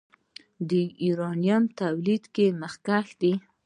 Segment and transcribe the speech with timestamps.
[0.69, 0.71] د
[1.05, 3.33] یورانیم تولید کې مخکښ دی.